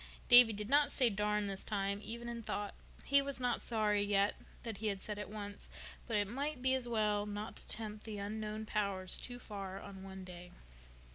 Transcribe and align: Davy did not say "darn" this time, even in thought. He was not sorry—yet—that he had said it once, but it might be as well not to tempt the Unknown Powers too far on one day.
Davy 0.29 0.51
did 0.51 0.67
not 0.67 0.91
say 0.91 1.11
"darn" 1.11 1.45
this 1.45 1.63
time, 1.63 2.01
even 2.03 2.27
in 2.27 2.41
thought. 2.41 2.73
He 3.05 3.21
was 3.21 3.39
not 3.39 3.61
sorry—yet—that 3.61 4.77
he 4.77 4.87
had 4.87 4.99
said 5.03 5.19
it 5.19 5.29
once, 5.29 5.69
but 6.07 6.17
it 6.17 6.27
might 6.27 6.59
be 6.59 6.73
as 6.73 6.87
well 6.87 7.27
not 7.27 7.57
to 7.57 7.67
tempt 7.67 8.03
the 8.05 8.17
Unknown 8.17 8.65
Powers 8.65 9.15
too 9.19 9.37
far 9.37 9.79
on 9.79 10.01
one 10.01 10.23
day. 10.23 10.49